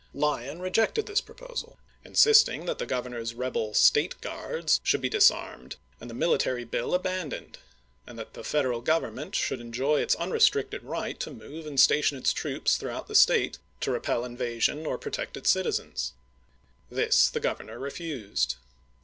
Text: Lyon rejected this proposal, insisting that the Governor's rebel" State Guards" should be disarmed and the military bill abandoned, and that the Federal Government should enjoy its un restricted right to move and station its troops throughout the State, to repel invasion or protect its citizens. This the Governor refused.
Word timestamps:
Lyon 0.15 0.61
rejected 0.61 1.05
this 1.05 1.21
proposal, 1.21 1.77
insisting 2.03 2.65
that 2.65 2.79
the 2.79 2.87
Governor's 2.87 3.35
rebel" 3.35 3.71
State 3.91 4.19
Guards" 4.19 4.79
should 4.83 4.99
be 4.99 5.09
disarmed 5.09 5.75
and 5.99 6.09
the 6.09 6.15
military 6.15 6.63
bill 6.63 6.95
abandoned, 6.95 7.59
and 8.07 8.17
that 8.17 8.33
the 8.33 8.43
Federal 8.43 8.81
Government 8.81 9.35
should 9.35 9.61
enjoy 9.61 10.01
its 10.01 10.15
un 10.17 10.31
restricted 10.31 10.81
right 10.81 11.19
to 11.19 11.29
move 11.29 11.67
and 11.67 11.79
station 11.79 12.17
its 12.17 12.33
troops 12.33 12.77
throughout 12.77 13.07
the 13.07 13.13
State, 13.13 13.59
to 13.81 13.91
repel 13.91 14.25
invasion 14.25 14.87
or 14.87 14.97
protect 14.97 15.37
its 15.37 15.51
citizens. 15.51 16.13
This 16.89 17.29
the 17.29 17.39
Governor 17.39 17.77
refused. 17.77 18.55